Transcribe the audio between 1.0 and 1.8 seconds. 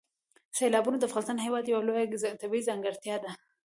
افغانستان هېواد